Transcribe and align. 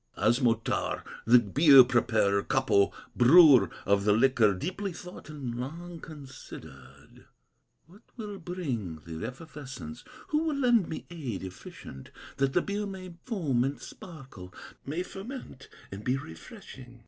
"Osmotar, 0.17 1.03
the 1.25 1.37
beer 1.37 1.83
preparer, 1.83 2.41
Kapo, 2.41 2.91
brewer 3.15 3.69
of 3.85 4.03
the 4.03 4.13
liquor, 4.13 4.51
Deeply 4.55 4.93
thought 4.93 5.29
and 5.29 5.53
long 5.53 5.99
considered: 5.99 7.25
'What 7.85 8.01
will 8.17 8.39
bring 8.39 9.03
the 9.05 9.23
effervescence, 9.23 10.03
Who 10.29 10.39
will 10.45 10.55
lend 10.57 10.89
me 10.89 11.05
aid 11.11 11.43
efficient, 11.43 12.09
That 12.37 12.53
the 12.53 12.63
beer 12.63 12.87
may 12.87 13.13
foam 13.25 13.63
and 13.63 13.79
sparkle, 13.79 14.51
May 14.87 15.03
ferment 15.03 15.69
and 15.91 16.03
be 16.03 16.17
refreshing? 16.17 16.99